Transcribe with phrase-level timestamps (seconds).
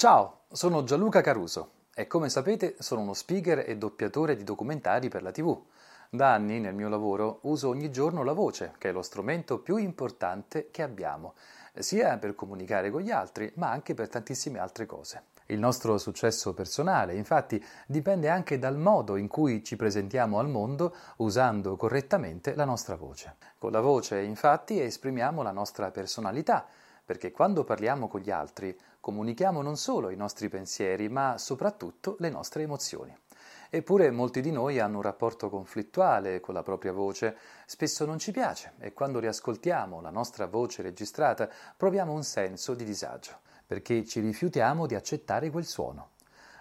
[0.00, 5.22] Ciao, sono Gianluca Caruso e come sapete sono uno speaker e doppiatore di documentari per
[5.22, 5.54] la TV.
[6.08, 9.76] Da anni nel mio lavoro uso ogni giorno la voce, che è lo strumento più
[9.76, 11.34] importante che abbiamo,
[11.74, 15.24] sia per comunicare con gli altri, ma anche per tantissime altre cose.
[15.48, 20.94] Il nostro successo personale, infatti, dipende anche dal modo in cui ci presentiamo al mondo
[21.16, 23.36] usando correttamente la nostra voce.
[23.58, 26.64] Con la voce, infatti, esprimiamo la nostra personalità,
[27.10, 32.30] perché quando parliamo con gli altri comunichiamo non solo i nostri pensieri, ma soprattutto le
[32.30, 33.12] nostre emozioni.
[33.68, 37.36] Eppure molti di noi hanno un rapporto conflittuale con la propria voce,
[37.66, 42.84] spesso non ci piace e quando riascoltiamo la nostra voce registrata proviamo un senso di
[42.84, 46.10] disagio, perché ci rifiutiamo di accettare quel suono.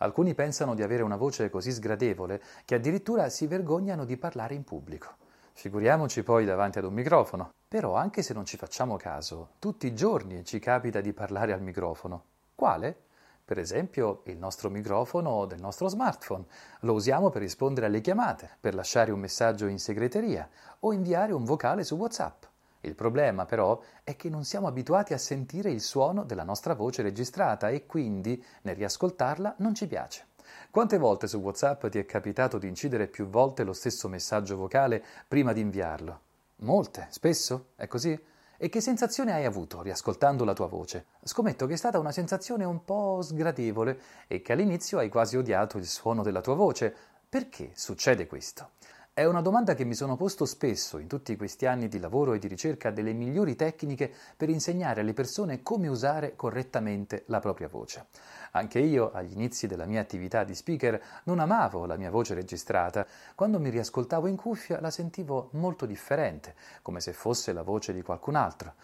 [0.00, 4.64] Alcuni pensano di avere una voce così sgradevole che addirittura si vergognano di parlare in
[4.64, 5.16] pubblico.
[5.54, 7.52] Figuriamoci poi davanti ad un microfono.
[7.74, 11.60] Però anche se non ci facciamo caso, tutti i giorni ci capita di parlare al
[11.60, 12.22] microfono.
[12.54, 12.96] Quale?
[13.44, 16.44] Per esempio il nostro microfono del nostro smartphone.
[16.82, 21.42] Lo usiamo per rispondere alle chiamate, per lasciare un messaggio in segreteria o inviare un
[21.42, 22.44] vocale su WhatsApp.
[22.82, 27.02] Il problema però è che non siamo abituati a sentire il suono della nostra voce
[27.02, 30.28] registrata e quindi nel riascoltarla non ci piace.
[30.70, 35.02] Quante volte su WhatsApp ti è capitato di incidere più volte lo stesso messaggio vocale
[35.26, 36.23] prima di inviarlo?
[36.64, 37.72] Molte, spesso?
[37.76, 38.18] È così?
[38.56, 41.08] E che sensazione hai avuto riascoltando la tua voce?
[41.22, 45.76] Scommetto che è stata una sensazione un po' sgradevole e che all'inizio hai quasi odiato
[45.76, 46.96] il suono della tua voce.
[47.28, 48.70] Perché succede questo?
[49.16, 52.40] È una domanda che mi sono posto spesso in tutti questi anni di lavoro e
[52.40, 58.06] di ricerca delle migliori tecniche per insegnare alle persone come usare correttamente la propria voce.
[58.50, 63.06] Anche io, agli inizi della mia attività di speaker, non amavo la mia voce registrata.
[63.36, 68.02] Quando mi riascoltavo in cuffia la sentivo molto differente, come se fosse la voce di
[68.02, 68.74] qualcun altro.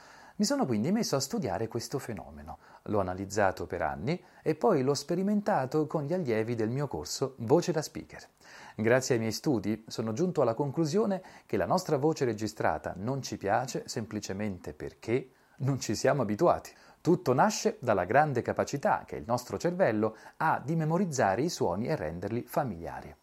[0.40, 4.94] Mi sono quindi messo a studiare questo fenomeno, l'ho analizzato per anni e poi l'ho
[4.94, 8.26] sperimentato con gli allievi del mio corso Voce da Speaker.
[8.74, 13.36] Grazie ai miei studi sono giunto alla conclusione che la nostra voce registrata non ci
[13.36, 15.28] piace semplicemente perché
[15.58, 16.72] non ci siamo abituati.
[17.02, 21.96] Tutto nasce dalla grande capacità che il nostro cervello ha di memorizzare i suoni e
[21.96, 23.14] renderli familiari.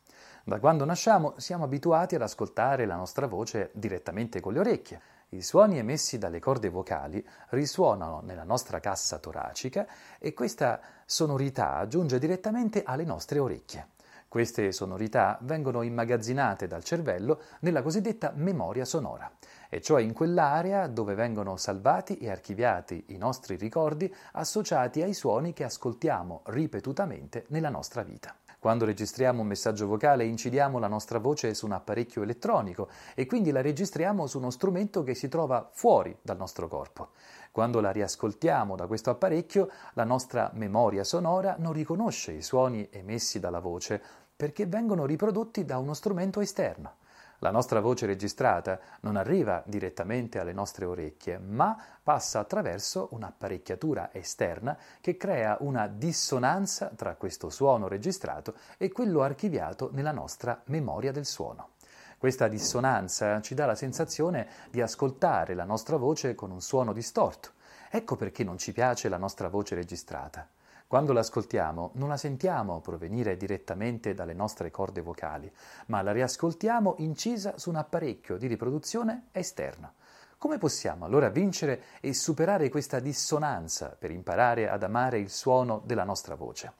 [0.44, 5.02] Da quando nasciamo siamo abituati ad ascoltare la nostra voce direttamente con le orecchie.
[5.32, 9.86] I suoni emessi dalle corde vocali risuonano nella nostra cassa toracica
[10.20, 13.90] e questa sonorità giunge direttamente alle nostre orecchie.
[14.30, 19.30] Queste sonorità vengono immagazzinate dal cervello nella cosiddetta memoria sonora,
[19.68, 25.52] e cioè in quell'area dove vengono salvati e archiviati i nostri ricordi associati ai suoni
[25.52, 28.34] che ascoltiamo ripetutamente nella nostra vita.
[28.68, 33.52] Quando registriamo un messaggio vocale incidiamo la nostra voce su un apparecchio elettronico e quindi
[33.52, 37.12] la registriamo su uno strumento che si trova fuori dal nostro corpo.
[37.54, 43.40] Quando la riascoltiamo da questo apparecchio, la nostra memoria sonora non riconosce i suoni emessi
[43.40, 44.02] dalla voce
[44.36, 46.96] perché vengono riprodotti da uno strumento esterno.
[47.42, 54.76] La nostra voce registrata non arriva direttamente alle nostre orecchie, ma passa attraverso un'apparecchiatura esterna
[55.00, 61.26] che crea una dissonanza tra questo suono registrato e quello archiviato nella nostra memoria del
[61.26, 61.74] suono.
[62.18, 67.52] Questa dissonanza ci dà la sensazione di ascoltare la nostra voce con un suono distorto.
[67.92, 70.50] Ecco perché non ci piace la nostra voce registrata.
[70.88, 75.52] Quando l'ascoltiamo non la sentiamo provenire direttamente dalle nostre corde vocali,
[75.88, 79.96] ma la riascoltiamo incisa su un apparecchio di riproduzione esterno.
[80.38, 86.06] Come possiamo allora vincere e superare questa dissonanza per imparare ad amare il suono della
[86.06, 86.76] nostra voce?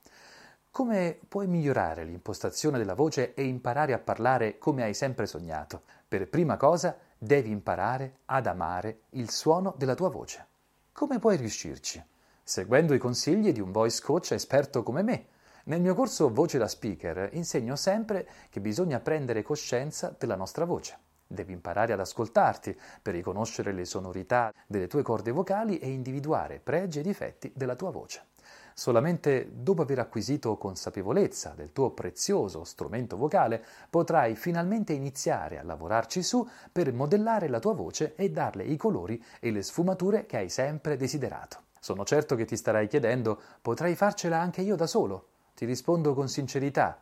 [0.72, 5.82] Come puoi migliorare l'impostazione della voce e imparare a parlare come hai sempre sognato?
[6.08, 10.46] Per prima cosa devi imparare ad amare il suono della tua voce.
[10.94, 12.02] Come puoi riuscirci?
[12.50, 15.26] Seguendo i consigli di un voice coach esperto come me.
[15.66, 20.98] Nel mio corso Voce da Speaker insegno sempre che bisogna prendere coscienza della nostra voce.
[21.28, 27.00] Devi imparare ad ascoltarti per riconoscere le sonorità delle tue corde vocali e individuare pregi
[27.00, 28.28] e difetti della tua voce.
[28.74, 36.24] Solamente dopo aver acquisito consapevolezza del tuo prezioso strumento vocale potrai finalmente iniziare a lavorarci
[36.24, 40.50] su per modellare la tua voce e darle i colori e le sfumature che hai
[40.50, 41.66] sempre desiderato.
[41.88, 45.30] Sono certo che ti starai chiedendo, potrei farcela anche io da solo?
[45.56, 47.02] Ti rispondo con sincerità,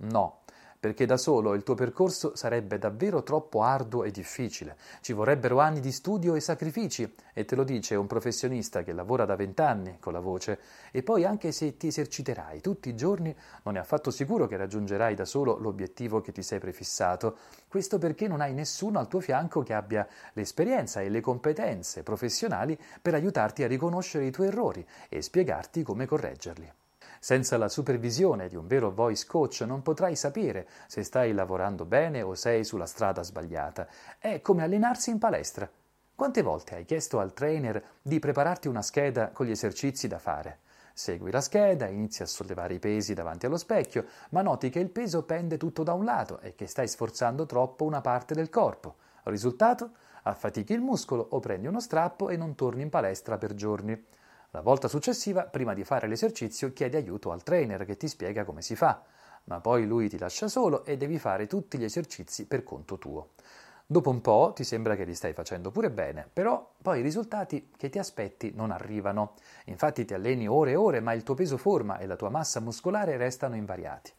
[0.00, 0.40] no
[0.80, 4.76] perché da solo il tuo percorso sarebbe davvero troppo arduo e difficile.
[5.00, 9.24] Ci vorrebbero anni di studio e sacrifici, e te lo dice un professionista che lavora
[9.24, 10.60] da vent'anni con la voce,
[10.92, 13.34] e poi anche se ti eserciterai tutti i giorni,
[13.64, 17.36] non è affatto sicuro che raggiungerai da solo l'obiettivo che ti sei prefissato.
[17.66, 22.78] Questo perché non hai nessuno al tuo fianco che abbia l'esperienza e le competenze professionali
[23.02, 26.72] per aiutarti a riconoscere i tuoi errori e spiegarti come correggerli.
[27.20, 32.22] Senza la supervisione di un vero voice coach non potrai sapere se stai lavorando bene
[32.22, 33.86] o sei sulla strada sbagliata.
[34.18, 35.70] È come allenarsi in palestra.
[36.14, 40.60] Quante volte hai chiesto al trainer di prepararti una scheda con gli esercizi da fare?
[40.92, 44.90] Segui la scheda, inizi a sollevare i pesi davanti allo specchio, ma noti che il
[44.90, 48.96] peso pende tutto da un lato e che stai sforzando troppo una parte del corpo.
[49.22, 49.90] Risultato?
[50.24, 54.06] Affatichi il muscolo o prendi uno strappo e non torni in palestra per giorni.
[54.52, 58.62] La volta successiva, prima di fare l'esercizio, chiedi aiuto al trainer che ti spiega come
[58.62, 59.02] si fa,
[59.44, 63.32] ma poi lui ti lascia solo e devi fare tutti gli esercizi per conto tuo.
[63.84, 67.70] Dopo un po' ti sembra che li stai facendo pure bene, però poi i risultati
[67.76, 69.34] che ti aspetti non arrivano.
[69.66, 72.60] Infatti ti alleni ore e ore, ma il tuo peso forma e la tua massa
[72.60, 74.12] muscolare restano invariati.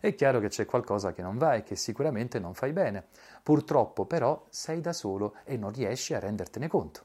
[0.00, 3.08] È chiaro che c'è qualcosa che non va e che sicuramente non fai bene.
[3.42, 7.04] Purtroppo però sei da solo e non riesci a rendertene conto.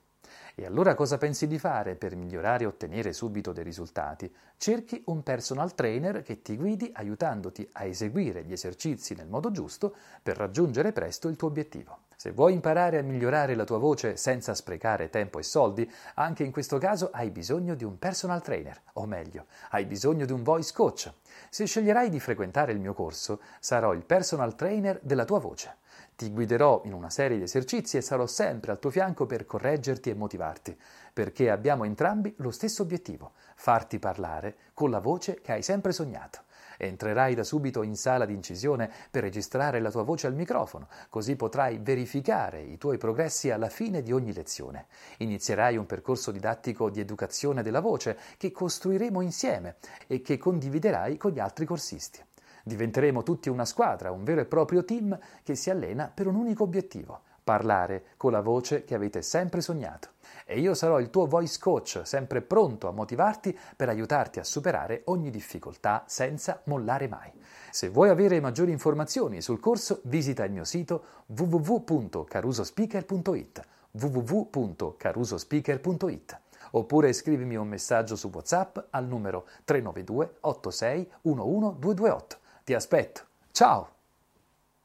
[0.61, 4.31] E allora cosa pensi di fare per migliorare e ottenere subito dei risultati?
[4.57, 9.95] Cerchi un personal trainer che ti guidi aiutandoti a eseguire gli esercizi nel modo giusto
[10.21, 12.01] per raggiungere presto il tuo obiettivo.
[12.15, 16.51] Se vuoi imparare a migliorare la tua voce senza sprecare tempo e soldi, anche in
[16.51, 20.73] questo caso hai bisogno di un personal trainer, o meglio, hai bisogno di un voice
[20.75, 21.11] coach.
[21.49, 25.79] Se sceglierai di frequentare il mio corso, sarò il personal trainer della tua voce.
[26.15, 30.09] Ti guiderò in una serie di esercizi e sarò sempre al tuo fianco per correggerti
[30.09, 30.77] e motivarti,
[31.13, 36.43] perché abbiamo entrambi lo stesso obiettivo, farti parlare con la voce che hai sempre sognato.
[36.77, 41.35] Entrerai da subito in sala di incisione per registrare la tua voce al microfono, così
[41.35, 44.87] potrai verificare i tuoi progressi alla fine di ogni lezione.
[45.17, 49.75] Inizierai un percorso didattico di educazione della voce che costruiremo insieme
[50.07, 52.19] e che condividerai con gli altri corsisti.
[52.63, 56.63] Diventeremo tutti una squadra, un vero e proprio team che si allena per un unico
[56.63, 60.09] obiettivo, parlare con la voce che avete sempre sognato.
[60.45, 65.01] E io sarò il tuo voice coach, sempre pronto a motivarti per aiutarti a superare
[65.05, 67.31] ogni difficoltà senza mollare mai.
[67.71, 73.61] Se vuoi avere maggiori informazioni sul corso, visita il mio sito www.carusospeaker.it
[73.91, 76.39] www.carusospeaker.it
[76.71, 82.40] oppure scrivimi un messaggio su WhatsApp al numero 392 86 11 228.
[82.63, 83.21] Ti aspetto.
[83.51, 84.00] Ciao!